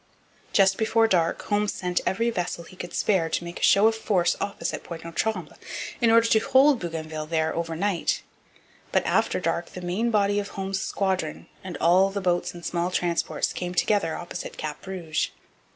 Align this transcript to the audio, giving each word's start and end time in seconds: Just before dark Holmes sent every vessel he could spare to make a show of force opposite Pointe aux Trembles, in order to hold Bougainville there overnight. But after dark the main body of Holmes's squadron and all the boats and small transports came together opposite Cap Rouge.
Just 0.51 0.79
before 0.79 1.05
dark 1.05 1.39
Holmes 1.43 1.75
sent 1.75 2.01
every 2.07 2.31
vessel 2.31 2.63
he 2.63 2.75
could 2.75 2.95
spare 2.95 3.29
to 3.29 3.43
make 3.43 3.59
a 3.59 3.61
show 3.61 3.85
of 3.85 3.93
force 3.93 4.35
opposite 4.41 4.83
Pointe 4.83 5.05
aux 5.05 5.11
Trembles, 5.11 5.53
in 6.01 6.09
order 6.09 6.25
to 6.25 6.39
hold 6.39 6.79
Bougainville 6.79 7.27
there 7.27 7.53
overnight. 7.53 8.23
But 8.91 9.05
after 9.05 9.39
dark 9.39 9.67
the 9.67 9.81
main 9.81 10.09
body 10.09 10.39
of 10.39 10.47
Holmes's 10.57 10.83
squadron 10.85 11.45
and 11.63 11.77
all 11.77 12.09
the 12.09 12.19
boats 12.19 12.51
and 12.55 12.65
small 12.65 12.89
transports 12.89 13.53
came 13.53 13.75
together 13.75 14.15
opposite 14.15 14.57
Cap 14.57 14.87
Rouge. 14.87 15.27